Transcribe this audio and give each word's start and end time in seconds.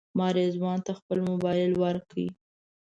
ما 0.17 0.27
رضوان 0.37 0.79
ته 0.85 0.91
خپل 0.99 1.17
موبایل 1.29 1.71
ورکړ. 1.83 2.17